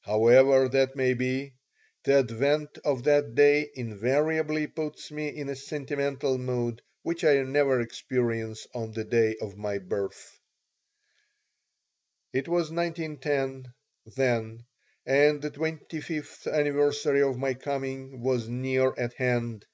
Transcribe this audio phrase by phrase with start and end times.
[0.00, 1.52] However that may be,
[2.02, 7.80] the advent of that day invariably puts me in a sentimental mood which I never
[7.80, 10.36] experience on the day of my birth
[12.32, 13.72] It was 1910,
[14.16, 14.66] then,
[15.06, 19.64] and the twenty fifth anniversary of my coming was near at hand.